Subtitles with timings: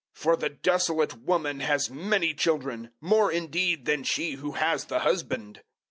[0.15, 5.61] For the desolate woman has many children more indeed than she who has the husband."